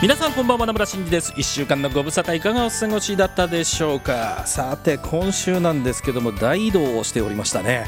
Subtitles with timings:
[0.00, 1.32] 皆さんこんばんは名村真司です。
[1.32, 4.44] 1週間のご無沙汰いかがお過ごしだったでしょうか。
[4.46, 7.84] さて今週なんですけども大移動をしておりましたね。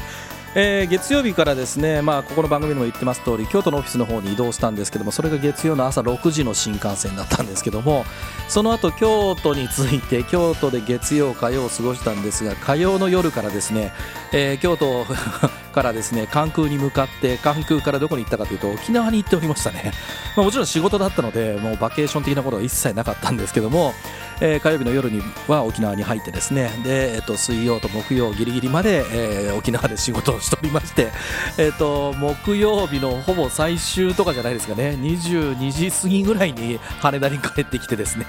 [0.53, 8.03] えー、月曜日からですね、まあ、ここの番組でも言ってます通り京都のオフィスの方に移動したんですけどもそれが月曜の朝6時の新幹線だったんですけども
[8.49, 13.93] その後京都に着いて京都で月曜火曜を過ごしたんですが火曜の夜からですね、
[14.33, 15.05] えー、京都
[15.71, 19.91] からですね関空に向かって関空からどこに行ったかというと沖縄に行っておりましたね、
[20.35, 23.93] まあ、もちろん仕事だったのでもうバケーション的なことは一切なかったんですけども、
[24.39, 31.11] えー、火曜日の夜には沖縄に入ってですねで、えー、と水曜と木曜ギリギリまで、えー、沖縄で仕事をしておりまして、
[31.57, 34.97] えー、と木曜日のほぼ最終とかじゃないですかね。
[34.99, 38.25] 22時過ぎぐらいに羽田に帰ってきてですね。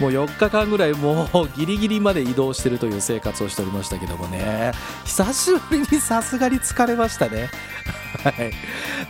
[0.00, 4.72] もう4日間ぐらいもうギリギリまで移動しているという生活をしておりましたけどもね
[5.04, 7.50] 久しぶりにさすがに疲れましたね。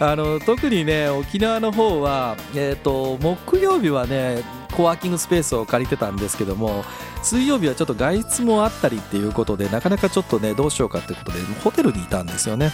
[0.01, 6.85] あの特にね沖縄の方は、えーと、木曜日はねコワーキングスペースを借りてたんですけども
[7.23, 12.71] 水曜日はちょっと外出もあったりっていうことでなかなかちょっとねどうしようかってことでホテルにいたんですよね。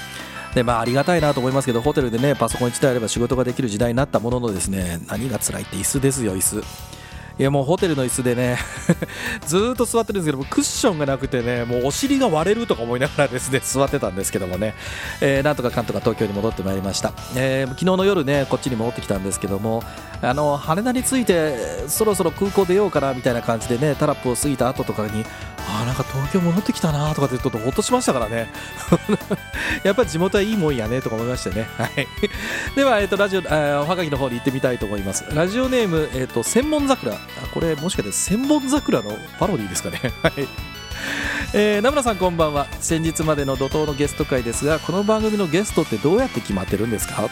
[0.54, 6.62] でまあ、ありがたいなと思いますけどホテルでねパソコン1台あれば仕事ができる時代になったもののですね何が辛いって椅子ですよ椅子
[7.36, 8.58] いやもうホテルの椅子でね
[9.44, 14.74] ずっと座ってるんですけどもクッションがなくてねもうお尻が割れるとか思いながらですね座ってたんですけどもね、
[15.20, 19.83] えー、なんとかかんとか東京に戻ってまいりました、えー、昨日の夜ねこっちに戻ってきたんですけども
[20.22, 25.24] あの羽田に着いてそろそろ空港出ようかなみたいな感じでねタラップを過ぎた後とかに
[25.67, 28.51] あなんか東京戻ってきたなとかってちょっとほっとしましたからね。
[29.83, 32.07] やっぱり地元はいいもんやねとか思いましてね、はい、
[32.77, 35.25] では、えーと、ラジオ、えー、おはがきの方に行ってみたいと思います。
[35.35, 37.17] ラジオネーム、えーと、千本桜。
[37.52, 40.01] これもしかして千本桜のパロディですかね。
[40.23, 40.33] はい。
[41.52, 42.67] えー、名村さんこんばんは。
[42.81, 47.29] 先日までの怒涛のゲスト会ですがこの番組のゲストってどうやって決まってるんですか？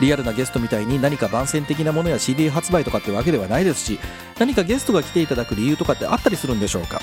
[0.00, 4.00] リアルなゲストみたいに何か番宣的なものや CD 発売とかってわけではないですし
[4.38, 7.00] 何かゲストが来ていただく理由とかってあったりするんでしょうか？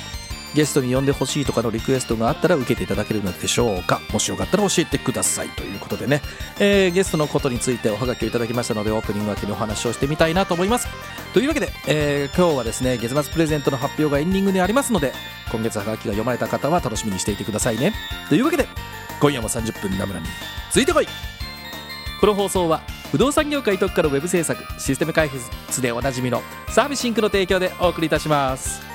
[0.55, 4.01] ゲストに呼んでほしいとかのリクエストがあったら受けていただけるのでしょうか。
[4.11, 6.21] もしよかったら教えてくださいということでね、
[6.59, 10.88] えー、ゲストのことについておはがきをいただきましたのでオープニング明けにお話をしてみたいなと思います。
[11.33, 15.13] というわけで、えー、今日はですね月末プレゼントの発表がエンディングにありますので
[15.51, 17.93] 今月はがきが読まれた方は楽しみにしていてくださいね。
[18.29, 18.67] というわけで
[19.19, 20.25] 今夜も30分ナムラに
[20.71, 21.07] ついてこい。
[22.19, 28.88] この放送は不動産業界特化のウェブ制作システム開発でおなじみのサービスシンクの提供でお送りいたします。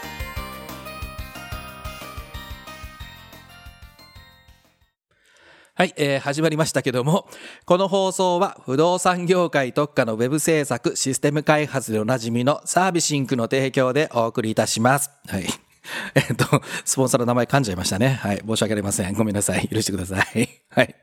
[5.77, 7.27] はい、えー、始まりましたけども、
[7.65, 15.11] この放送は不動産業界特化のウェブ制作、システム開発でおなじみのサービシンクの提供でお送りいたします。
[15.27, 15.47] はい。
[16.15, 18.21] えっと、スポンサーの名前噛んじゃいましたね。
[18.23, 18.43] はい。
[18.47, 19.15] 申し訳ありません。
[19.15, 19.67] ごめんなさい。
[19.67, 20.49] 許してください。
[20.71, 20.95] はい。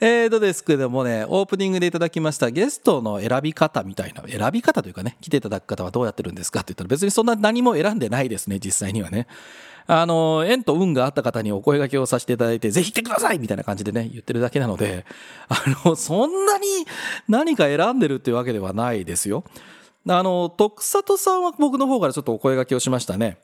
[0.00, 9.26] えーとですけどもね、オープニングでいただきましたゲストの選び方みたいな、選び方というかね、来ていただく方はどうやってるんですかって言ったら別にそんな何も選んでないですね、実際にはね。
[9.86, 15.04] あの、縁と運があった方にお声掛けをさせていただいて、ぜひ来てくださいみたいな感じでね、言ってるだけなので、
[15.48, 16.66] あの、そんなに
[17.28, 19.44] 何か選んでるっていうわけではないですよ。
[20.08, 23.38] あの、徳里さんは僕の方からちょっとお声掛けをしましたね。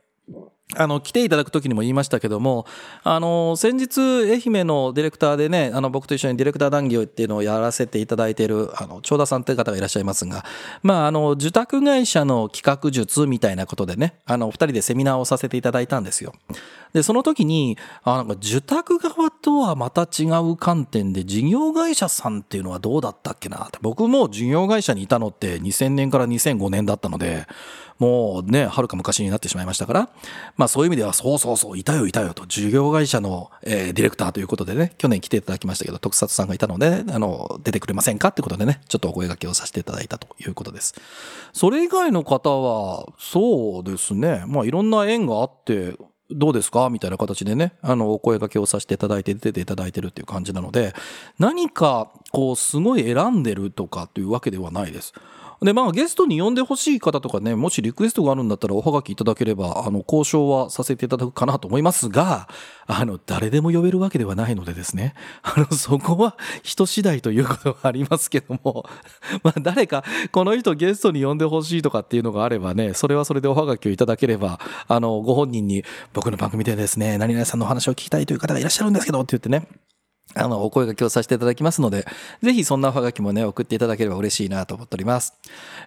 [0.75, 2.67] あの、来ていただく時にも言いましたけども、
[3.05, 10.45] あの、先日、愛媛のディレクターでね、あの、僕と一緒にディレクター談義っていうのをやらせていただいている、あの、長田さんという方がいらっしゃいますが、
[10.83, 16.33] まあ、あの、受託会社の企画術みたいなことでね、あの、二人でセミナーをさせていただいたんですよ。
[16.93, 23.79] で、その時に、あなんか受託側とはまた違う観点で、事業会社さんっていうのはどうだったっけなって。
[23.83, 27.47] 僕も事業会社にいたのって2000年から2005年だったので、
[27.99, 30.09] もうね、はるか昔になってしまいましたから、
[30.57, 40.95] まあそういう意味では、そうそうそう、いたよいたよと、事業会社の、えー、ディレクターということでね、去年来ていただきましたけど、特撮さんがいたので、あの、出てくれませんかってことでね、ちょっとお声掛けをさせていただいたということです。
[41.53, 45.95] それ以外の方は、そうですね、まあいろんな縁があって、
[46.29, 46.91] どうですか？
[46.91, 50.93] みたいな形でね、あの、お声掛けをさせていただいて出ていただいてるっていう感じなので、
[51.39, 55.15] 何か、こう、すごい選んでるとかっていうわけではないです。
[55.63, 62.49] で、まあ、ゲストに呼んでほしい方とかね、もしリクエストがあるんだったらおはがきいただければ、あの、交渉はさせていただくかなと思いますが、
[62.87, 68.87] あの、誰でも呼べるわけではないのでですね、 あの、そこは人次第ということはありますけども、
[69.43, 79.67] まあ、誰か、この人ゲストに呼んでほしいとかっていうのがあればね、それはそれでおはがきをいただければ、あの、ご本人に、僕の番組でですね、何々さんのお話を聞きたいという方がいらっしゃるんですけど、って言ってね、
[80.35, 82.05] あの、お声掛けをさせていただきますので、
[82.43, 85.35] ぜひそんなおはがきもね、送っていただければ嬉しいなと思っております。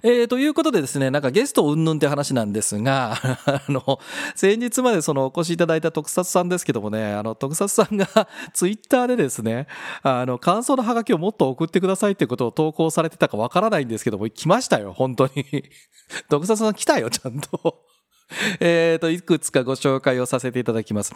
[0.02, 3.14] えー、ということでですね、なんかゲストうんぬんって話なんですが、
[3.46, 4.00] あの、
[4.36, 8.08] 先日までそのお越しいただいた特撮さんですけどもね、あの、特撮さんが
[8.54, 9.68] ツイッターでですね、
[10.02, 15.66] あの、感想のハガキをもっと送ってくださいってことを投稿されてたかわからないんですけども、来ましたよ、本当に。
[16.30, 17.90] 特撮さん来たよ、ちゃんと。
[18.60, 21.14] えっと、いくつかご紹介をさせていただきます。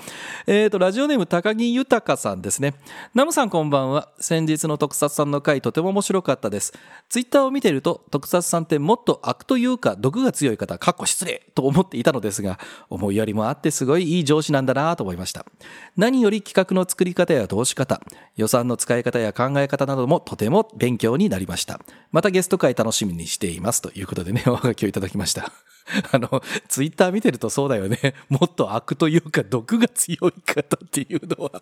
[0.47, 2.73] えっ、ー、と、ラジオネーム高木豊さんですね。
[3.13, 4.09] ナムさんこんばんは。
[4.19, 6.73] 先日の特撮さんの回とても面白かったです。
[7.09, 15.45] ツイッターを見ていると、特撮さんってもっと悪というか毒が強い方、かっこ失礼と思っていたのですが、思いやりもあってすごいいい上司なんだなと思いました。
[15.95, 18.01] 何より企画の作り方や投資方、
[18.35, 21.79] 予算の使い方や考え方などもとても勉強になりました。
[22.11, 23.81] またゲスト会楽しみにしています。
[23.81, 25.51] ということでね、おはがきをいただきました。
[26.11, 28.15] あの、ツイッター見てるとそうだよね。
[28.29, 31.61] もっと悪というか毒が強い方っていうのは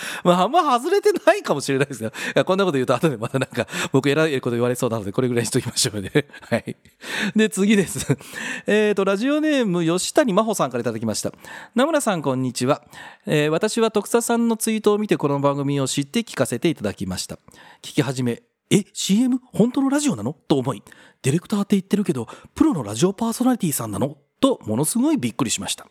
[0.24, 6.10] まあ、あんま外れてないかもしれないですが、こんなこと言うと後でまたなんか僕偉いこと言われそうなのでこれぐらいにしときましょうね。
[6.48, 6.76] はい。
[7.36, 8.16] で、次です。
[8.66, 11.32] えっ、ー、と、ラジオネーム吉谷真帆さんからいただきました。
[11.74, 12.82] 名村さんこんにちは。
[13.26, 17.36] えー、私は徳佐さんのツイートを見てこの番組を知って聞かせていただきました。
[17.82, 19.40] 聞き始め、え、CM?
[19.52, 20.32] 本当のラジオなの？
[20.32, 20.82] と思い、
[21.22, 24.16] ディレクターって言ってるけど、プロのラジオパーソナリティさんなの？
[24.40, 25.86] と、ものすごいびっくりしました。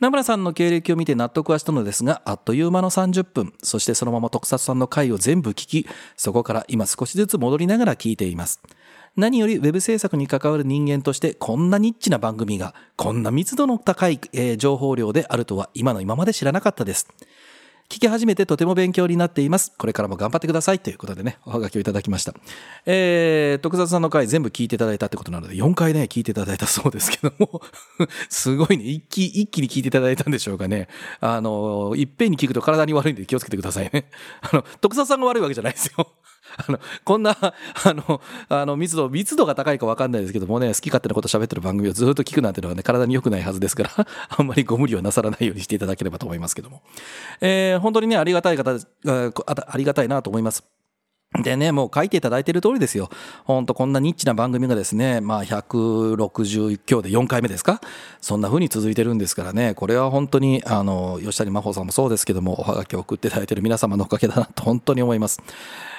[0.00, 5.86] 名村さんの経歴を見て納得はしたのですが、あっという間の30分、そしてそのまま特撮さんの回を全部聞き、
[6.16, 8.62] そこから今少しずつ戻りながら聞いています。
[9.16, 14.20] 何よりウェブ制作に関わる人間としてこんなニッチな番組がこんな密度の高い、
[14.56, 17.06] 情報量であるとは今の今まで知らなかったです。
[17.90, 19.72] 聞き始めてとても勉強になっています。
[19.76, 20.78] これからも頑張ってください。
[20.78, 22.32] ということでね、おはがきをいただきました。
[22.86, 27.62] えー、徳澤さんの回全部聞いていただいたってことなので、4回ね、聞いていただいたそうですけども
[28.30, 30.86] すごいね、一気、一気に聞いていただいたんでしょうかね。
[31.18, 34.08] あの、いっぺんに聞くと体に悪いんで気をつけてくださいね。
[34.40, 36.12] あの、徳澤さんが悪いわけじゃないですよ。
[36.56, 37.54] あの、こんな、あ
[37.94, 43.90] の、あの、密度、密度が高いか分かんないですけどもね、好き勝手なこと喋ってる番組をずっと聞くなんてのはね、体に良くないはずですから、
[44.36, 46.82] あんまりご無理はなさらないようにしていただければと思いますけども。
[47.40, 50.79] えー、本当にね、ありがたい方、ありがたいなと思います。
[51.38, 53.08] でね、もう書いていただいている通りですよ。
[53.44, 57.80] ほんとこんなニッチな番組がですね、まあ161強で4回目ですか？
[58.20, 65.40] そんな風に続いてるんですからね、これは本当に、あの、吉谷真帆さんもそうですけども、おはがきを送っていただいている皆様のおかげだなと本当に思います。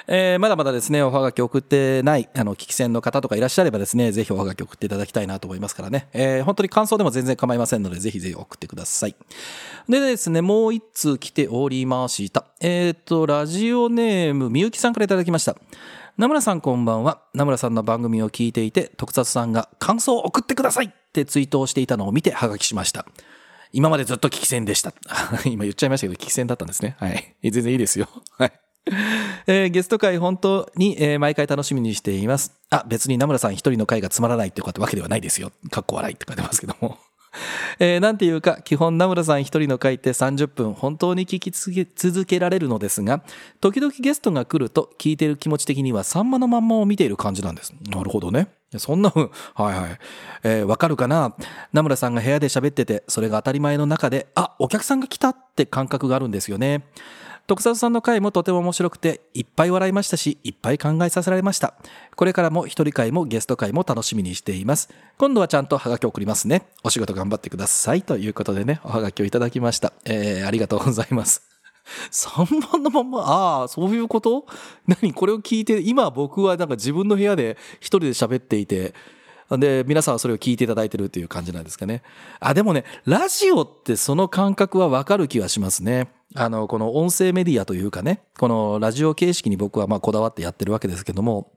[0.06, 6.08] えー、まだまだですね、おはがき送ってない、あの、聞き戦の方とかいらっしゃればですね、ぜひおはがき送っていただきたいなと思いますからね。
[6.12, 9.14] えー、本当に感想でも全然構いませんので、ぜひぜひ送ってください。
[9.88, 12.44] でですね、もう一通来ておりました。
[12.60, 15.56] えっ、ー、と、ラジオネーム、みゆきさんからいただだきました。
[16.18, 17.22] 名村さんこんばんは。
[17.32, 23.06] 名村さんの番組を聞いていて、特撮さんが感想を送ってくださいってツイートをしていたのを見てはがきしました。
[23.72, 24.92] 今までずっと聞き戦でした。
[25.46, 26.96] 今言っちゃいましたけど、聞き戦だったんですね。
[26.98, 27.34] はい。
[27.42, 28.08] 全然いいですよ。
[28.38, 28.52] はい。
[29.46, 32.52] えー、ゲスト会本当に、えー、毎回楽しみにしています。
[32.68, 35.52] あ、別に名村さん一人の会がつまらないってわけではないですよ。
[35.70, 36.98] かっこ笑いって書いてますけども。
[37.78, 43.22] えー、なんていうか、基本名村さん一人の回って30分本当に聞き続けられるのですが、
[43.60, 47.74] 時々ゲストが来ると聞いてる気持ち的にはさんまのまんまを見ている感じなんです。
[47.88, 48.48] なるほどね。
[48.78, 49.98] そんなふう、はいはい。
[50.44, 51.34] えー、わかるかな？
[51.72, 56.84] 名村さんが部屋で喋ってて、それが当たり前の中で、あ、お客さんが来たって感覚があるんですよね。
[57.46, 61.74] 徳里さんの回もとても面白くて、いっぱい笑いましたし、いっぱい考えさせられました。
[62.14, 64.88] これからも一人会もゲスト会も楽しみにしています。
[65.18, 66.62] 今度はちゃんとハガキ送りますね。
[66.84, 68.02] お仕事頑張ってください。
[68.02, 69.92] ということでね、おはがきをいただきました。
[70.04, 71.42] えー、ありがとうございます。
[72.12, 74.46] 3番のまんま、ああ、そういうこと？
[74.86, 75.12] 何？
[75.12, 78.94] これを聞いて、今僕はなんか自分の部屋で一人で喋っていて、
[79.50, 82.02] で、皆さんはそれを聞いていただいてるっていう感じなんですかね。
[82.40, 86.08] あ、でもね、ラジオってその感覚はわかる気はしますね。
[86.34, 91.52] あの、この音声メディアというかね、このラジオ形式に僕はまあこだわってやってるわけですけども、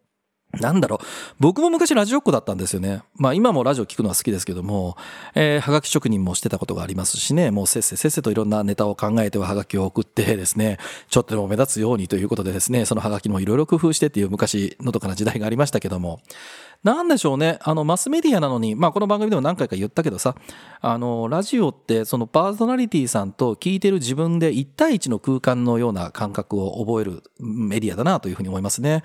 [0.59, 1.05] なんだろう。
[1.39, 3.01] 僕も昔ラジオっ子だったんですよね。
[3.15, 4.95] まあ今もラジオ聞くのは好きですけども、
[5.33, 10.77] えー、はがき職人もしてたことがありますしね、もうせっせせっせといろんなネタを考えてははがきを送ってですね、
[11.09, 16.21] ちょっとでも目立つようにということでですね、そのはがきもいろいろ工夫してっていう昔のとかな時代がありましたけども、
[16.85, 17.57] なんでしょうね。
[17.63, 20.35] あの、マスメディアなのに、まあ、この番組でも何回か言ったけどさ、
[20.81, 29.01] あの、ラジオって、そのパーソナリティさんと聞いてる自分で1対1の空間のような感覚を覚えるメディアだなというふうに思いますね。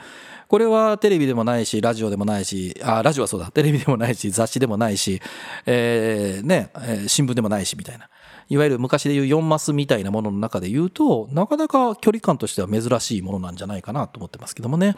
[0.48, 5.22] これはテレビでもないし、ラジオでもないし、あ、ラジオはそうだ、テレビでもないし、雑誌でもないし、
[5.64, 6.72] えー、ね、
[7.06, 8.10] 新聞でもないし、みたいな。
[8.50, 14.96] いわゆる昔でいう4マスみたいなものの中で言うと、なかなか距離感としては珍しいものなんじゃないかなと思ってますけどもね。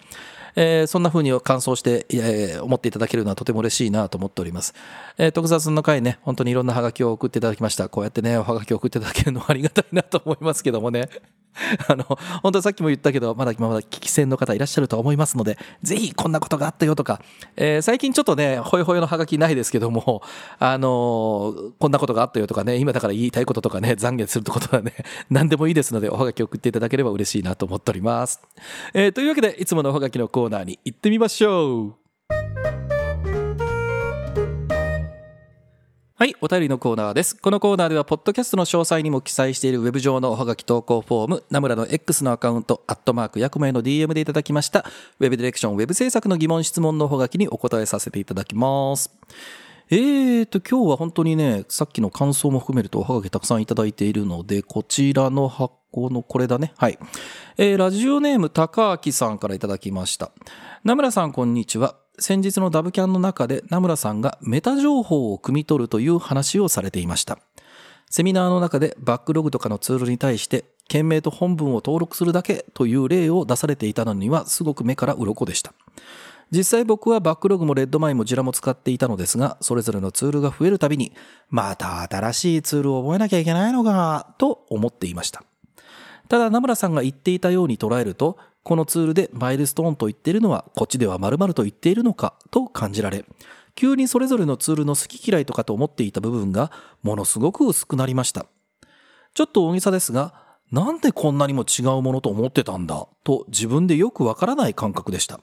[0.54, 4.74] えー、そんな風に感想して、えー、思っていただけるのはとても嬉しいなと思っております。
[5.18, 7.88] えー、特撮の回ね、本当にいろんなハガキを送っていただきました。
[7.88, 11.08] こうやってね、おハガキを送っていただけるのはありがたいなと思いますけどもね。
[11.88, 12.04] あの、
[12.42, 17.20] 本当さっきも言ったけど、まだ今まだ聞き戦の方いらっしゃると思いますので、ぜひこんなことがあったよとか、
[17.56, 20.22] えー、最近ちょっとね、ほよほよのハガキないですけども、
[20.58, 24.94] あのー、こんなことがあったよとかね、今だから言いたいこととかね、懺悔するってことはね、
[25.30, 28.40] 何でもいいですので、おはがき送っていただければ嬉しいなと思っております。
[28.94, 32.02] えー、というわけで、いつものおはがきのーナーに行ってみましょう。
[36.22, 37.34] はい、お便りのコーナーです。
[37.34, 44.84] このコーナーでは、ポッドキャストの詳細にも記載しているウェブ上のおはがき投稿フォーム、ナムラの X のアカウント、アットマーク、ヤクマへの DM でいただきました、
[45.18, 49.10] ウェブディレクション、ウェブ制作の疑問、質問のおはがきにお答えさせていただきます。
[49.90, 56.72] えーと、今日は本当にね、さっきの感想も含めるとおはがきたくさんいただいているので、こちらの箱のこれだね。
[56.76, 56.98] はい。
[57.58, 60.30] えー、ラジオネーム高明さんからいただきました。
[60.84, 61.96] 名村さん、こんにちは。
[62.18, 67.38] 先日のダブキャンの中で名村さんがメタ情報を汲み取るという話をされていました。
[68.10, 75.72] セミナーの中でバックログとかのツールに対して件名と本文を登録するだけという例を出されていたのにはすごく目から鱗でした。
[76.52, 81.12] 実際僕はバックログもレッドマインもジラも使っていたのですが、それぞれのツールが増えるたびに、
[81.48, 85.42] また新しいツールを覚えなきゃいけないのか、と思っていました。
[86.28, 93.24] ただ、名村さんが言っていたように捉えると、このツールでマイルストーンと言っているのはこっちでは〇〇と言っているのかと感じられ、
[93.74, 96.70] 急にそれぞれのツールの好き嫌いとかと思っていた部分が
[97.02, 98.46] ものすごく薄くなりました。
[99.34, 100.34] ちょっと大げさですが、
[100.70, 105.40] なんでこんなにも違うものと思ってたんだと自分でよくわからない感覚でした。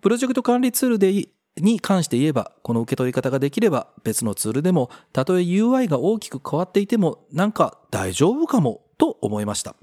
[0.00, 9.74] プロジェクト管理ツールでに関して言えば、この受け取り方ができれば別のツールでも、たとえ UI が大きく変わっていても、なんか大丈夫かもと思いました。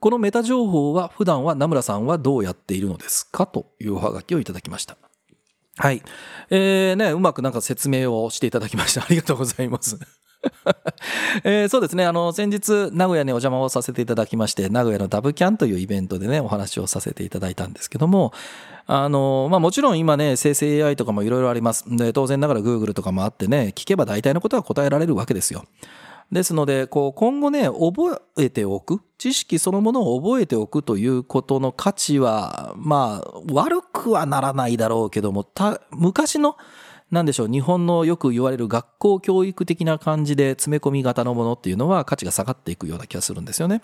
[0.00, 4.96] このメタ情報は普段は名村さんはどうやっているのですかというおはがきをいただきました。
[5.76, 6.02] はい。
[6.50, 9.02] えー、ね、うまくなんか説明をしていただきました。
[9.02, 9.98] ありがとうございます。
[11.44, 12.04] えー、そうですね。
[12.04, 18.32] あの、先日、名古屋にお邪魔をさせていただきまして、名古屋のダブキャンというイベントでね、お話をさせていただいたんですけども、
[18.86, 21.84] あの、まあ、もちろん今ね、生成 AI とかもいろいろあります。
[21.88, 25.64] で、当然ながら Google とかもあってね、聞けば大体のことは答えられるわけですよ。
[26.32, 36.56] ですので、こう、今後ね、覚えておく、知識そのものを覚えておくということの価値は、まあ、悪くはならないだろうけども、た、昔の、
[37.12, 43.82] なんでしょう、日本のよく言われる学校教育的な感じで詰め込み型のものっていうのは価値が下がっていくような気がするんですよね。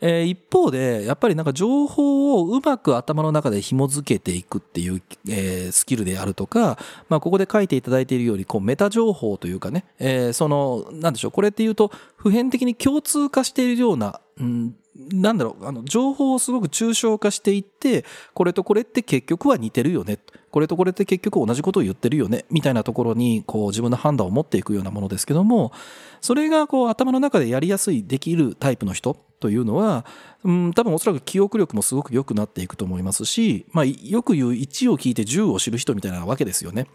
[0.00, 14.74] えー、一方で、やっぱりなんか情報をうまく頭の中で紐づけていくっていう、えー、スキルであるとか、まあ、ここで書いていただいているように、こう、メタ情報というかね、えー、その、なんでしょう、これっていうと、普遍的に共通化しているような、うん、
[15.12, 18.04] なんだろう、あの、情報をすごく抽象化していって、
[18.34, 20.18] これとこれって結局は似てるよね。
[20.50, 22.44] これとこれって結局同じことを言ってるよね。
[22.50, 25.72] みたいなところに、こう自分の判断を持っていくようなものですけども、
[26.20, 30.04] それがこう頭の中でやりやすい、できるタイプの人というのは、
[30.44, 36.86] うん、多分おそらく記憶力もすごく良くなっていくと思いますし、まあ、よく言う1を聞いて10を知る人みたいなわけですよね。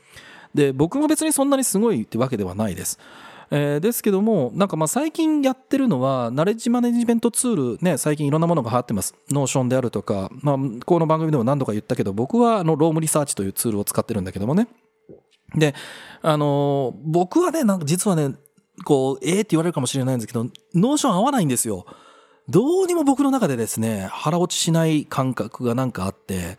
[0.54, 3.00] で、僕も別にそんなにすごいってわけではないです。
[3.52, 9.16] えー、ですけども、なんかまあ最近やってるのは、ナレッジマネジメントツールね、最近いろんなものが流行ってます。
[9.30, 14.68] Notion であるとか、まあ、この番組でも何度か言ったけど、僕はあの、 Roam Research というツールを使ってるんだけどもね。
[15.56, 15.76] で、
[16.22, 18.36] あのー、僕はね、なんか実はね、
[18.86, 21.86] こう、ええー、って言われるかもしれないんですけど、 Notion 合わないんですよ。
[22.50, 26.58] どうにも僕の中でですね、腹落ちしない感覚がなんかあって、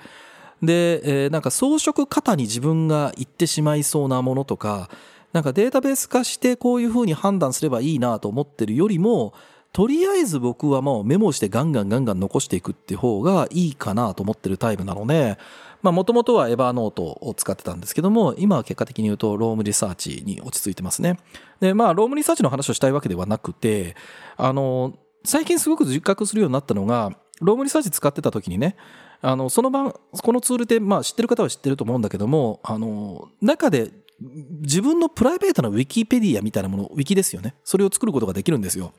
[0.62, 4.88] で、えー、なんか装飾過多に自分が行ってしまいそうなものとか、
[5.34, 9.34] なんかデータベース化してこういうふうに判断すればいいなと思ってるよりも、
[9.72, 15.36] とりあえず僕はもうメモしてガンガンガンガン残していくって方がいいかなと思ってるタイプなので、
[15.82, 21.18] まあもともとは Evernote を使ってたんですけども、今は結果的に言うと Roam Research に落ち着いてますね。
[21.58, 23.96] で、まあ Roam Research の話をしたいわけではなくて、
[24.36, 28.76] あの、最近すごく自覚するようになったのが、 Roam Research 使ってた時にね、
[29.20, 33.90] あの、その晩、このツールって、まあ知ってる方は知ってると思うんだけども、あの、中で
[34.62, 37.54] 自分のプライベートなウィキペディアみたいなもの、ウィキですよね。
[37.64, 38.92] それを作ることができるんですよ。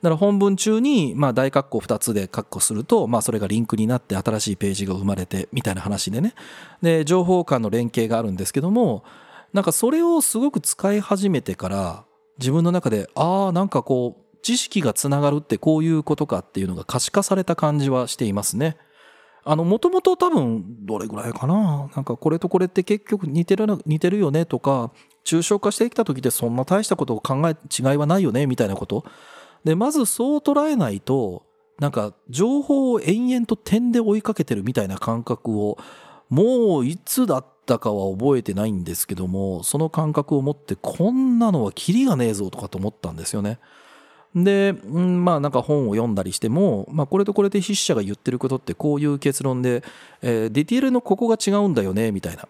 [0.00, 6.34] だから本文中に、まあ、大括弧2つで括弧すると、まあ、それがリンクになって新しいページが生まれて、みたいな話でね。
[6.82, 9.04] で、情報間の連携があるんですけども、
[9.52, 12.04] なんかそれをすごく使い始めてから、
[12.38, 18.76] 自分の中で、ああ、なんかこう、知識がつながるってこういうことかっていうのが可視化された感じはしていますね。
[19.50, 21.88] あの、もともと多分、どれぐらいかな？
[21.96, 24.92] なんかこれとこれって結局似てるな、似てるよねとか、
[25.24, 28.46] 抽象化してきた時ってそんな大したことを考え、違いはないよね？
[28.46, 29.04] みたいなこと？
[29.64, 31.46] で、まずそう捉えないと、
[31.78, 35.78] なんか情報を延々と点で追いかけてるみたいな感覚を、
[36.28, 43.58] もういつだったかは覚えてないんですけども、その感覚を持ってこんなのはキリがねえぞとかと思ったんですよね。
[44.44, 49.82] で、まあなんか本を読んだりしても、まあこれとこれで筆者が言ってることってこういう結論で、
[50.22, 52.48] えー、ディティールのここが違うんだよね、みたいな。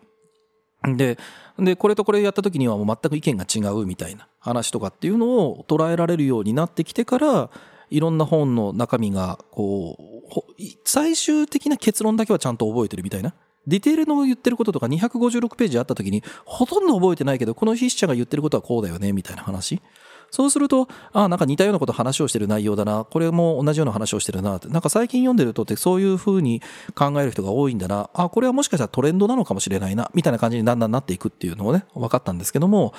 [0.97, 1.18] で、
[1.59, 7.50] で、これとこれやった時にはもう全く意見が違うみたいな話とかっていうのを捉えられるようになってきてから、
[7.90, 13.35] いろんな本の中身が、こう、最終的な結論だけはちゃんと覚えてるみたいな。
[13.66, 19.83] ディテールの言ってることとか256ページあった時に、ほとんど覚えてないけど、この筆者が言ってることはこうだよね、みたいな話。
[20.30, 23.04] そうすると、ああ、なんか似たようなこと話をしてる内容だな。
[23.04, 24.68] これも同じような話をしてるなって。
[24.68, 26.62] なんか最近読んでるとってそういう風に
[26.94, 28.11] 考える人が多いんだな。
[28.14, 30.11] あ、これはもしかしたらトレンドなのかもしれないな。
[30.14, 32.92] みたいな感じにだんだんなっていくっていうのをね、分かったんですけども、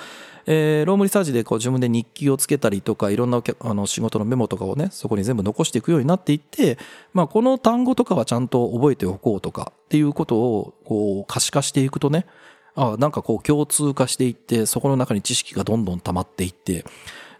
[0.46, 6.78] えー、ロームリサーチでこう自分で日記をつけたりとか、いろんなあの仕事のメモとかをね、そこに全部残していくようになっていって、
[7.12, 12.26] まあこの単語とかはちゃんと覚えておこうとかっていうことをこう可視化していくとね、
[12.74, 16.84] あなんかこう共通化していって、そこの中に知識がどんどん溜まっていって、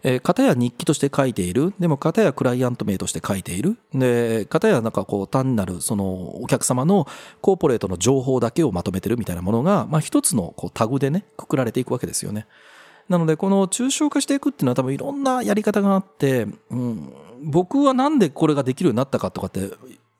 [0.03, 1.73] えー、片や日記として書いている。
[1.79, 3.77] でも片やクライアント名として書いている。
[3.93, 7.07] で、片やなんかこう単なるそのお客様の
[7.41, 12.47] コーポレートの情報だけをまとめてるみたいなものが、まあ一つのこうタグでね、くくられていくわけですよね。
[13.09, 19.69] なので、この抽象化していくっていうのは多分いろんなやり方があって、うん、僕はなんでこれができるようになったかとかって、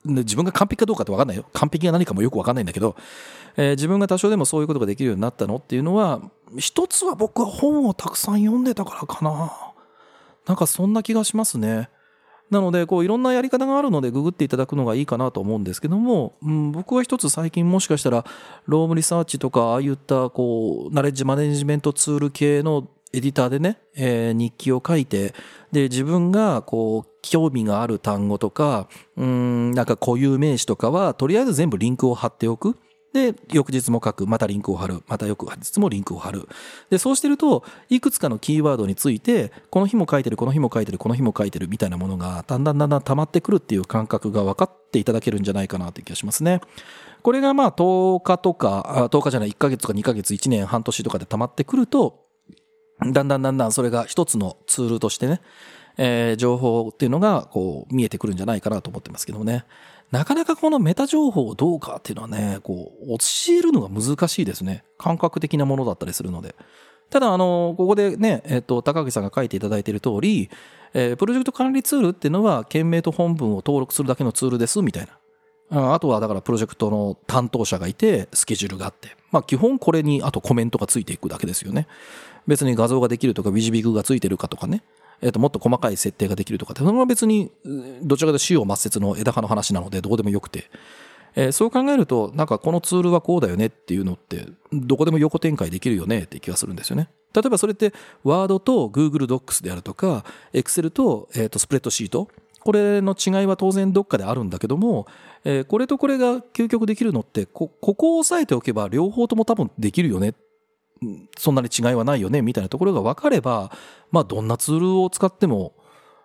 [0.04, 1.46] 自分が完璧かどうかってわかんないよ。
[1.52, 2.96] 完璧が何かもよくわかんないんだけど、
[3.56, 6.20] えー、自分が多少でもそういうことができるようになったのっていうのは、
[6.58, 9.52] 一つは僕は本をたくさん読んでたからかな。
[10.46, 11.88] なんかそんな気がしますね。
[12.50, 18.26] なので、こういろんなやり方があるのでググっていただくのがいいかなと思うんですけども、うん、僕は一つ最近もしかしたら、
[18.66, 25.34] ロームリサーチとか、ああいったこう、ナレッジマネジメントツール系のエディターでね、えー、日記を書いて、
[25.70, 32.76] で、自分がこう、興味がある単語とか、うん、なんか固有名詞とかは、とりあえず全部リンクを貼っておく。
[33.12, 34.26] で、翌日も書く。
[34.26, 35.02] またリンクを貼る。
[35.06, 36.48] また翌日もリンクを貼る。
[36.90, 46.60] で、そうしてると、いくつかのキーワードについて、この日も書いてる、この日も書いてる、この日も書いてるみたいなものが、だんだんだんだん溜まってくるっていう感覚が分かっていただけるんじゃないかなという気がしますね。
[47.22, 52.22] これがまあ10日とか、10日じゃない、1ヶ月とか2ヶ月、1年、半年とかで溜まってくると、
[53.12, 55.40] だんだんだんだんそれが一つのツールとしてね、
[55.96, 59.64] えー、情報っていうのがこう見えてくるんじゃないかなと思ってますけどもね。
[60.12, 64.84] なかなかこのメタ情報をどうかっていうのはね、こう、教えるのが難しいですね。
[64.98, 66.54] 感覚的なものだったりするので。
[67.08, 70.50] ただ、あの、ここでね、えっと、高木さんが書いていただいている通り、
[70.92, 75.08] えー、プロジェクト管理ツールっていうのは、件名と本文を登録するだけのツールです、みたい
[75.70, 75.94] な。
[75.94, 79.16] あとは、だからプロジェクトの担当者がいて、スケジュールがあって。
[79.30, 81.86] まあ、基本これに、あとコメントがついていくだけですよね。
[82.46, 84.82] 別に画像ができるとか、ビジビグがついてるかとかね。
[85.22, 87.50] えっ、と、もっと細かい設定ができるとかって、それは別に、
[88.02, 90.70] どちらかというとを抹殺の枝葉の話なので、どうでもよくて。
[91.34, 97.08] えー、そう考えると、なんかこのツールはこうだよねっていうのって、どこでも横展開できるよねって気がするんですよね。
[97.34, 102.28] 例えばそれって、ワードと Google Docs であるとか、Excel と、えっ、と、スプレッドシート。
[102.64, 105.06] これの違いは当然どっかであるんだけども、
[105.44, 110.34] えー、これとこれが究極できるのって、こ、ここを押さえておけば両方とも多分できるよね
[111.38, 113.70] そんなに違いはないよね、みたいなところが分かれば、
[114.10, 115.74] まあ、どんなツールを使っても、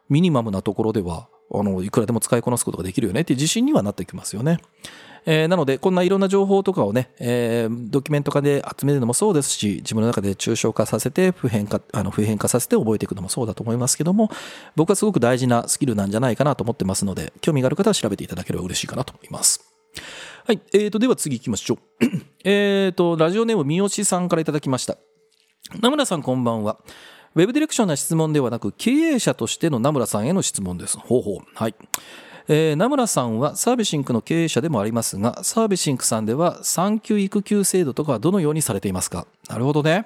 [0.09, 4.59] ミニマムなところでは、あの、いくらでも使いこなすことができるよねっていう自信にはなってきますよね。
[5.29, 14.29] えー、なので、こんないろんな情報とかをね、えー、ドキュメント化で集めるのもそうですし、自分の中で抽象化させて、普遍化、あの、普遍化させて覚えていくのもそうだと思いますけども、
[14.77, 19.61] 僕はすごく大事なスキルなんじゃないかなと思ってますので、興味がある方は調べていただければ嬉しいかなと思います。
[20.45, 20.61] はい。
[20.73, 21.77] えーと、では次行きましょう。
[22.49, 24.95] えーと、ラジオネーム三好さんからいただきました。
[25.81, 26.77] 名村さんこんばんは。
[27.35, 30.97] ウェブディレクションな質問ではなく、経営者としての名村さんへの質問です。
[30.97, 31.37] ほうほう。
[31.55, 31.75] はい。
[32.47, 39.27] えー、名村さんはサービシンクの経営者でもありますが、サービシンクさんでは産休育休制度とかはどのようにされていますか？
[39.49, 40.05] なるほどね。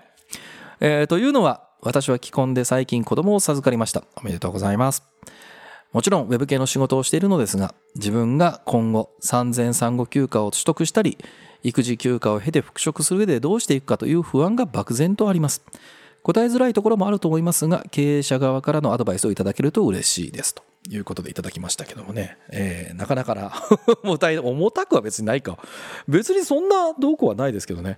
[0.80, 4.04] えー、というのは、私は既婚で最近子供を授かりました。
[4.16, 5.04] おめでとうございます。
[5.94, 11.20] もちろん Web 系の仕事をしているのですが、自分が今後産前産後休暇を取得したり、
[11.64, 15.64] 育児休暇を経て復職する上でどうしていくかという不安が漠然とあります。
[16.24, 20.54] 答えづらいところもあると思いますが、経営者側からのアドバイスをいただけると嬉しいです。
[20.54, 22.38] ということでいただきましたけどもね。
[22.52, 23.54] えー、なかなかな
[24.04, 25.58] 重たい、 重たくは別にないか。
[26.08, 27.98] 別にそんなどうこうはないですけどね。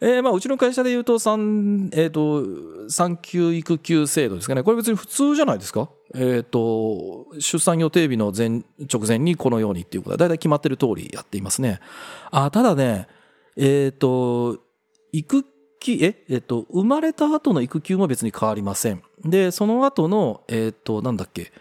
[0.00, 4.62] えー、まあ、うちの会社で言うと、産、えっ、ー、と、産休育休制度ですかね。
[4.62, 5.88] これ別に普通じゃないですか？
[6.14, 11.80] えっ、ー、と、出産予定日の前、直前にこのようにっていうことは、だいたい決まってる通りやっていますね。
[12.30, 13.08] あ、ただね、
[13.56, 14.58] えっ、と、
[15.12, 15.44] 育
[15.80, 19.02] 期、え、えっと、生まれた後の育休も別に変わりません。
[19.24, 21.52] で、その後の、えっと、なんだっけ、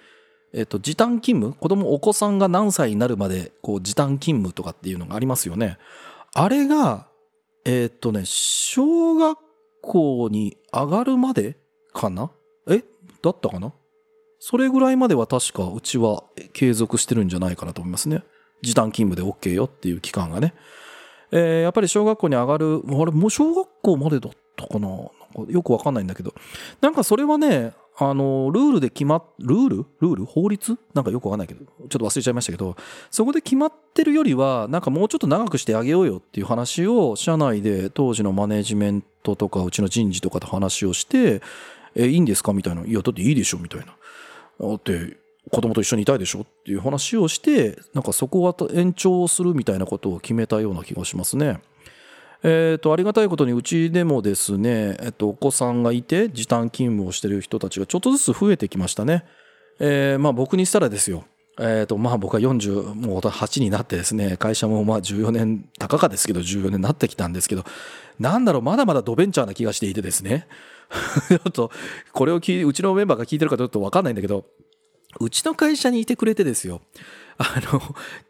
[0.54, 1.60] えっと、時短勤務？
[1.60, 5.78] 子供、お子さんが何歳になるまで、こう、時短勤務とかっていうのがありますよね。
[6.34, 7.08] あれが、
[7.66, 9.40] えっとね、小学
[9.82, 11.58] 校に上がるまで
[11.94, 12.32] かな？
[12.70, 12.84] え？
[13.22, 13.74] だったかな？
[14.40, 16.24] それぐらいまでは確かうちは
[16.54, 18.24] 継続してるんじゃないかなと思いますね。
[18.62, 20.54] 時短勤務で OK よっていう期間がね。
[21.32, 24.88] えー、やっぱり小学校に上がる、あれ、もう小学校までだったかな？
[24.88, 24.96] な
[25.44, 26.36] んかよくわかんないんだけど。
[26.82, 29.78] なんかそれはね、あの、ルールで決まっ、ルール？
[30.02, 30.26] ルール？
[30.26, 30.78] 法律？
[30.94, 32.76] なんかよくわかんないけど、ちょっと忘れちゃいましたけど、
[33.10, 41.42] そこで決まってるよりは、なんかもうちょっと長くしてあげようよっていう話を、社内で当時のマネジメントとか、うちの人事とかと話をして、
[41.96, 42.54] え、いいんですか？
[42.54, 42.84] みたいな。
[42.86, 43.58] いや、だっていいでしょ？
[43.58, 43.88] みたいな。
[43.88, 45.18] だって、
[45.50, 46.42] 子供と一緒にいたいでしょ？
[46.42, 51.62] っていう話をして、なんかそこは延長をするみたいなことを決めたような気がしますね。
[52.44, 59.26] えっ、ー、と、ありがたいことにうちでもですね、えっと、お子さんがいて時短勤務をしてる人たちがちょっとずつ増えてきましたね。
[59.80, 61.24] えー、まあ僕にしたらですよ。
[61.58, 67.64] え、ー、と、まあ僕は48になってですね、会社もまあ14年、高かですけど14年になってきたんですけど、
[68.20, 70.48] なんだろう、まだまだドベンチャーな気がしていてですね。
[71.30, 71.72] ちょっと、
[72.12, 74.46] これを聞い、うちのメンバーが聞いてるかちょっとわかんないんだけど、
[75.20, 76.82] うちの会社にいてくれてですよ。
[77.38, 77.82] あの、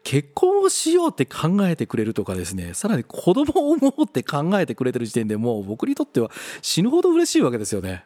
[0.02, 6.30] 結婚をしようって考えてくれるとかですね、さらに子供を産もうって考えてくれてる時点でもう僕にとっては
[6.62, 8.04] 死ぬほど嬉しいわけですよね。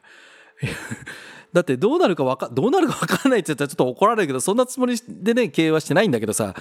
[1.53, 6.55] だってどうなるかわか、どうなるかわかんないって言ったらちょっと怒られるけど、そんなつもりでね、経営はしてないんだけどさ、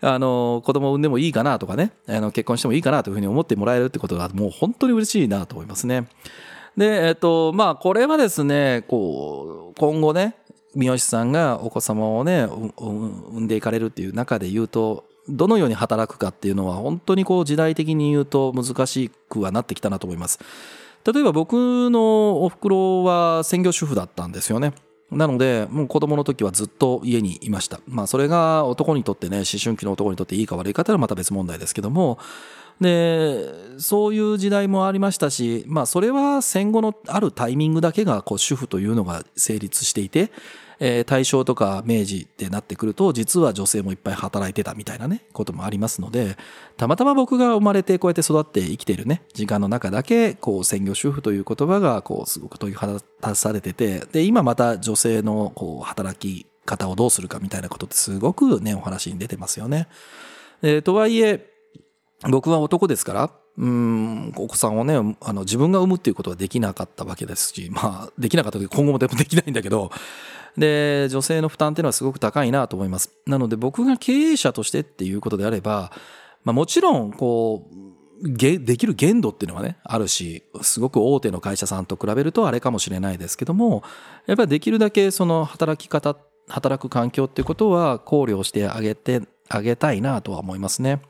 [0.00, 6.08] あの、子供を産んでもいいかなとかね、あの、結婚してもいいかなというふうに思ってもらえるってことがもう本当に嬉しいなと思いますね。
[6.76, 10.36] で、えっと、まあ、これはですね、こう、今後ね、
[10.74, 12.46] 三好さんがお子様をね、
[12.76, 20.38] 産んでいかれるっていう中で言うと、どのように働くかっていうのは本当にこう時代的に言うと難しくはなってきたなと思います。
[21.12, 24.72] 例えば僕のお袋は専業主婦だったんですよね。
[25.10, 27.80] なので、もう子供の時はずっと家にいました。
[27.86, 32.18] まあそれが男にとってね、思春期の男にとっていいか悪いかっていうのはまた別問題ですけども、
[32.80, 40.32] で、そういう時代もありましたし、まあそれは戦後のあるタイミングだけがこう主婦というのが成立していて、
[40.78, 46.36] えー、大正とか明治ってなってくると、実は女性もいっぱい働いてたみたいなね、こともありますので、
[46.76, 59.88] たまたま僕が生まれてこうやって育って生きているね、時間の中だけ、こう、専業主婦という言葉が、こう、すごく問い放たされてて、で、今また女性の、こう、働き方をどうするかみたいなことってすごくね、お話に出てますよね。
[60.62, 61.50] えー、とはいえ、
[62.30, 69.90] 僕は男ですから、うん、お子さんをね、あの、自分が産むっていうことはできなかったわけですし、まあ、できなかった時今後もでもできないんだけど、
[70.56, 73.10] で、女性の負担っていうのはすごく高いなと思います。
[73.26, 75.92] なので僕が経営者としてっていうことであれば、
[76.44, 77.86] まあもちろん、こう、
[78.22, 83.82] できる限度っていうのはね、あるし、すごく大手の会社さんと比べるとあれかもしれないですけども、
[84.26, 86.16] やっぱりできるだけその働き方、
[86.48, 91.02] 働く環境っていうことは考慮してあげて、あげたいなとは思いますね。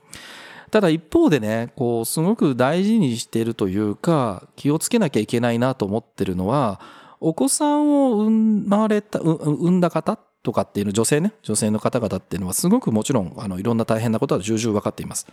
[0.71, 6.81] ただ一方でね、こう、すごく大事にしているというか、気をつけなきゃいけないなと思ってるのは、
[7.21, 15.27] お子さんを産まれた、産んだ方とかっていうの、女性ね、女性の方々っていうのはすごくもちろん、あの、いろんな大変なことは重々分かっています。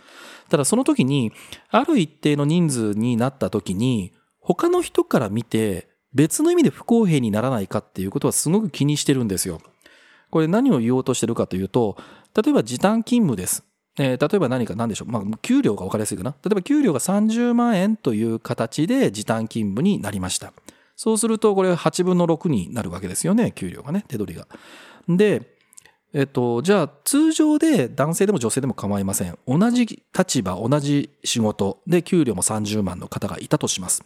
[0.48, 1.32] ただその時に、
[1.70, 9.60] ある一定の人数になった時に、他の人から見て、別の意味で不公平にならないかっていうことはすごく気にしてるんですよ。
[10.30, 11.96] これ何を言おうとしてるかというと、
[12.36, 13.64] 例えば時短勤務です。
[13.96, 15.08] えー、例えば何か何でしょう。
[15.08, 16.34] まあ、給料が分かりやすいかな。
[16.42, 20.52] 例えば給料が30万円という形で時短勤務になりました。
[20.96, 24.46] そうすると、これ8分の6になるわけですよね、給料がね、手取りが。
[25.08, 25.54] で、
[26.12, 29.36] えっと、じゃあ、通常で男性でも女性でも構いません。
[29.48, 34.04] 同じ立場、同じ仕事で給料も30万の方がいたとします。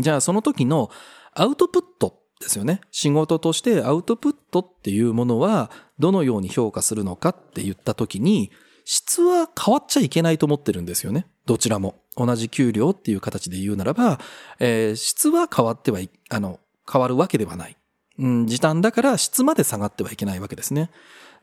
[0.00, 0.90] じゃあ、その時の
[1.34, 2.80] アウトプットですよね。
[2.92, 8.52] 仕事としてアウトプットっていうものはどのように評価するのかって言った時に、
[8.84, 11.26] 質は変わっちゃいけないと思ってるんですよね。
[11.44, 11.96] どちらも。
[12.16, 14.18] 同じ給料っていう形で言うならば、
[14.58, 17.76] えー、質は変わってはい、あの、変わるわけではない。
[18.18, 20.90] うん、時短だから質まで下がってはいけないわけですね。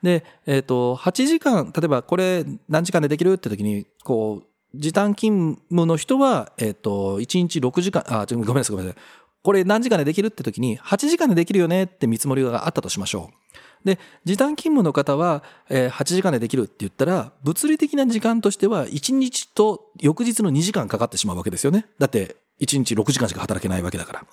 [0.02, 9.04] で、えっ、ー、と、8時間、例えばこれ何時間でできるって時に、こう、時短勤務の人は、えっ、と、1日6時間、あ、ごめんなさい、ごめんなさい。
[9.44, 13.43] これ何時間でできるって時に、8時間でできるよねって見積もりがあったとしましょう。
[13.84, 21.86] で、時短勤務の方は、えー8時間でできるって言ったら、物理的な時間としては、1日と翌日の2時間かかってしまうわけですよね。
[22.00, 24.26] だって、1日6時間しか働けないわけだから。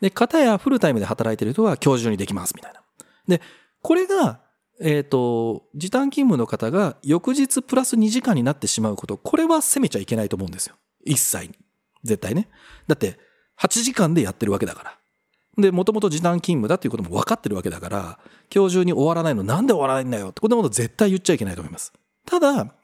[0.00, 2.82] で、方やフルタイムで働いてる人は今日中にできます、みたいな。
[3.26, 3.40] で、
[3.82, 4.40] これが、
[4.80, 10.76] えっ、と、時短勤務の方が翌日プラス2時間になってしまうこと、これは責めちゃいけないと思うんですよ。
[11.04, 11.50] 一切。
[12.04, 12.48] 絶対ね。
[12.86, 13.18] だって、
[13.60, 14.98] 8時間でやってるわけだから。
[15.58, 18.18] で、もともと時短勤務だっていうことも分かってるわけだから、
[18.54, 21.92] 今日中に終わらないのなんで終わらないんだよってことのこと絶対言っちゃいけないと思います。
[22.24, 22.74] ただ、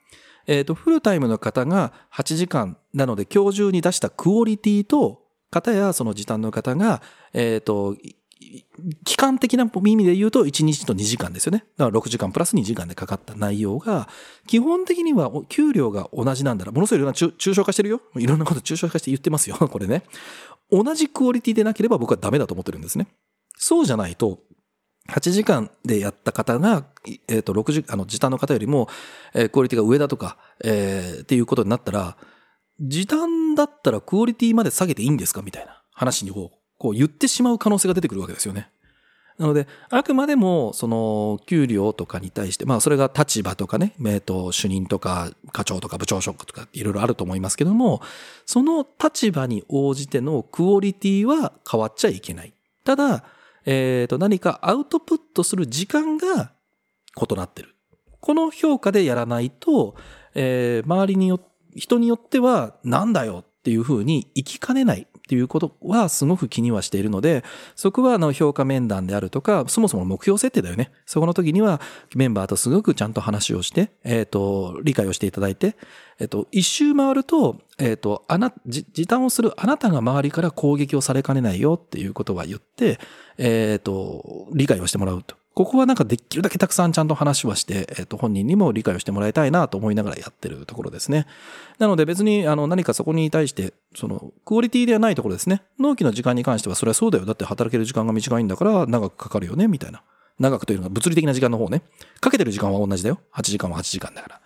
[0.47, 7.01] えっ、と、フルタイムの方が8時間なので今日中に出したクオリティと、方やその時短の方が、
[7.33, 7.95] えっ、と、
[9.03, 11.65] 期間的な意味で言うと1日と2時間ですよね。
[11.77, 14.07] だから6時間プラス2時間でかかった内容が、
[14.47, 18.01] 基本的には給料が同じなんだら、ものすごいいろんな抽象化してるよ。
[18.15, 19.55] いろんなこと抽象化して言ってますよ。
[19.71, 20.03] これね。
[20.71, 23.07] 同じクオリティでなければ僕はダメだと思ってるんですね。
[23.57, 24.39] そうじゃないと、
[25.09, 26.85] 8時間でやった方が、
[27.27, 28.89] えっ、と、6時、あの、時短の方よりも、
[29.33, 32.17] えークオリティが上だとか、えーっていうことになったら、
[32.79, 35.41] 時短だったらクオリティまで下げていいんですか？
[35.43, 38.69] みたいな話にこ、こう言ってしまう可能性が出てくるわけですよね。
[39.37, 48.01] なので、あくまでも、その、給料とかに対して、まあ、それが立場とかね、えっと、主任とか、課長とか部長職とか、いろいろあると思いますけども、
[48.45, 52.53] その立場に応じてのクオリティは変わっちゃいけない。
[52.85, 53.25] ただ、
[53.65, 56.53] えっと、何かアウトプットする時間が
[57.29, 57.75] 異なってる。
[58.21, 59.95] この評価でやらないと、
[60.33, 61.41] えー周りによ、
[61.75, 67.43] 人によっては、なんだよっていうふうに生きかねないっていうことはすごく気にはしているので、
[67.75, 70.91] そこはあの評価面談であるとか、そもそも目標設定だよね。
[71.07, 71.81] そこの時には
[72.15, 75.75] メンバーとすごくちゃんと話をして、えっ、と、理解をしていただいて、
[76.19, 82.99] えっ、と、一周回ると、えっ、と、あな、時短をするあなたが周りから攻撃をされかねないよっていうことは言って、
[83.39, 85.35] えっ、と、理解をしてもらうと。
[85.55, 91.27] ここはなんかできるだけたくさんちゃんと話はして、えっ、と、本人にも理解をしてもらいたいなと思いながらやってるところですね。
[91.79, 95.63] なので別にあの何かそこに対して、そのクオリティではないところですね。
[95.79, 97.25] 納期の時間に関してはそれはそうだよ。
[97.25, 100.03] だって働ける時間が短いんだから長くかかるよね、みたいな。
[100.39, 101.83] 長くというのが物理的な時間の方ね。
[102.19, 103.21] かけてる時間は同じだよ。
[103.33, 104.41] 8時間は8時間だから。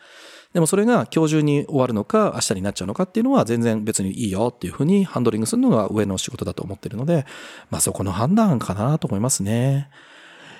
[0.53, 7.25] でもそれが今日中に終わるのか明日になっちゃうのかっていうのは全然別にいいよっていうふうにハンドリングするのが上の仕事だと思ってるので、
[7.71, 9.89] まあそこの判断かなと思いますね。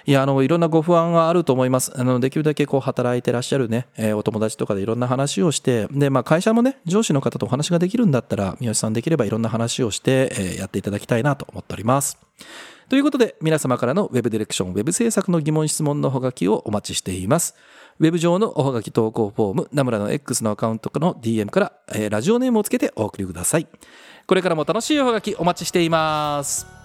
[0.05, 1.91] いや、あの、いろんなご不安があると思います。
[1.95, 12.17] あの、できるだけこう、働いてらっしゃるね、えーお友達とかでいろんな話をして、で、まあ、会社もね、上司の方とお話ができるんだったら、三好さんできればいろんな話をして、えーやっていただきたいなと思っております。
[12.89, 17.55] ということで、皆様からのウェブディレクション、ウェブ制作の疑問質問のほがきをお待ちしています。
[17.99, 23.67] ウェブ上のおはがき投稿フォーム、ナムラの X のアカウントの DM から、えーラジオネームをつけてお送りください。
[24.25, 26.78] これからも楽しいおはがきお待ちしています。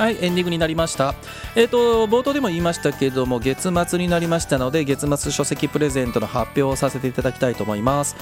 [0.00, 1.14] はい、エンディングになりました。
[1.54, 8.16] えっ、と、冒頭でも言いましたけども、月末になりましたので、月末書籍プレゼントの発表をさせていただきたいと思います。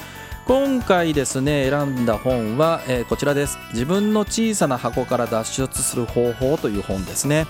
[0.45, 3.57] 今回ですね、選んだ本は、えーこちらです。
[3.71, 7.47] 自分の小さな箱から脱出する方法という本ですね。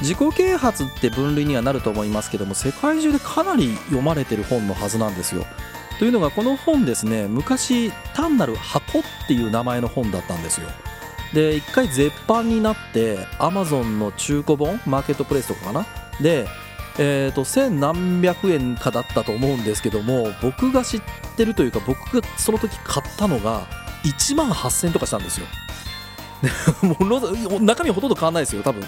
[0.00, 5.46] 自己啓発って分類にはなると思いますけども、世界中でかなり読まれてる本のはずなんですよ。
[6.00, 10.68] というのが、この本ですね、昔、単なる箱っていう名前の本だったんですよ。
[11.32, 15.86] で一回絶版になってアマゾンの中古本マーケットプレイスとかかな？
[16.20, 16.46] で
[16.98, 21.02] えー、と千何百円かだったと思うんですけども僕が知っ
[21.36, 23.66] てるというか僕がその時買ったのが
[24.02, 25.46] 1万8000円とかしたんですよ。
[26.82, 28.82] もの中身ほとんど変わんないですよ多分。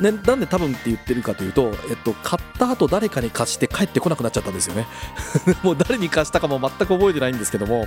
[0.00, 4.86] ね、なんで多分って言ってるかというと、えっと、買った後誰かに貸して帰ってこなくなっちゃったんですよね。
[5.62, 7.86] もう誰に貸したかも全く覚えてないんですけども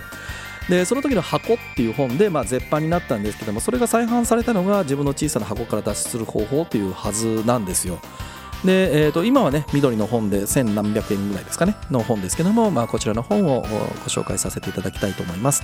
[0.70, 8.00] でその時の箱っていう本で、まあ、絶版になったんですけどもそれが再販されたのが自分の小さな箱から脱出する方法というはずなんですよ。
[8.64, 13.68] で、えー、と今はね緑の本で千何百円ぐらいですかねの本ですけども、まあ、こちらの本をご
[14.08, 15.64] 紹介させていただきたいと思います。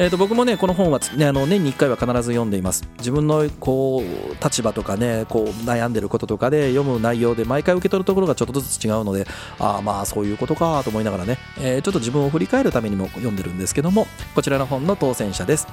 [0.00, 2.88] えー、と僕もねこの本は、ね、あの年に1回は必ず読んでいます。
[2.98, 9.26] 自分のこう立場とかねこう悩んでることとかで読む内容で毎回受け取るところがちょっとずつ違うので
[9.58, 14.06] ああまあそういうことかと思いながらね、えーちょっと自分を振り返るためにも読んでるんですけども
[14.36, 15.66] こちらの本の当選者です。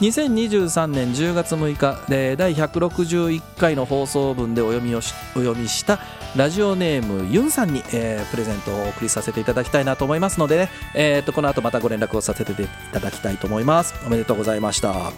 [0.00, 6.00] 2023年10月6日で第161回の放送分でお読みをしお読みした
[6.36, 13.63] ラジオネームユンさんに、えープレゼントをお送りさせていただきたいなと思いますのでね、えー、とこの後またご連絡をさせていただきたいと思います。
[13.64, 13.94] います。
[14.06, 15.12] おめでとうございました。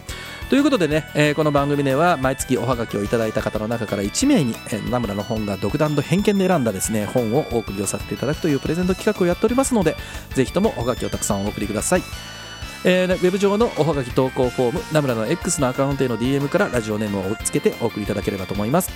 [0.49, 9.97] ということでね、えーこの番組では毎月おはがきをいただいた方の中から1名に、えー、ナムラの本が独断と偏見で選んだですね本をお送りをさせていただくというプレゼント企画をやっておりますので
[10.35, 12.03] ぜひともおはがきをたくさんお送りください。
[12.85, 18.93] えーウェブ上のおはがき投稿フォームナムラの X のアカウントへの DM からラジオネームをつけてお送りいただければと思います。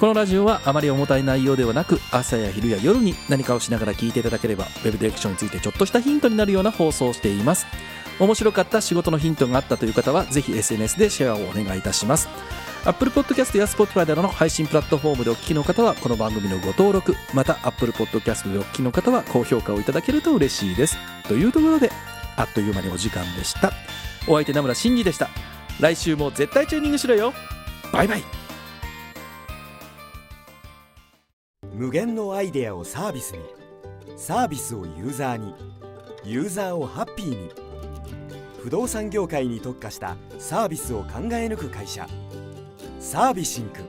[0.00, 7.66] このラジオはあまり重たい内容ではなく朝や昼や夜に何かをしながら聞いていただければウェブディレクションについてちょっとしたヒントになるような放送をしています。
[8.20, 12.28] 面白かった仕事のヒントがあったという方はぜひ SNS でシェアをお願いいたします。
[12.84, 20.96] Apple Podcast や Spotify などの配信プラットフォームでお聞きの方はこの番組のご登録また Apple Podcast でお聞きの方は高評価をいただけると嬉しいです。
[21.28, 21.90] というところで
[22.36, 23.72] あっという間にお時間でした。
[24.28, 25.28] お相手名村真司でした。
[25.80, 27.32] 来週も絶対チューニングしろよ。
[27.92, 28.22] バイバイ。
[31.72, 33.38] 無限のアイデアをサービスに
[34.16, 35.54] サービスをユーザーに
[36.24, 37.69] ユーザーをハッピーに。
[38.62, 42.06] 不動産業界に特化したサービスを考え抜く会社。
[42.98, 43.80] サービシンク。